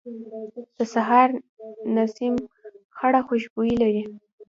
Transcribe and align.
د 0.77 0.79
سهار 0.93 1.29
نسیم 1.95 2.35
خړه 2.97 3.21
خوشبويي 3.27 3.75
لري 3.81 4.03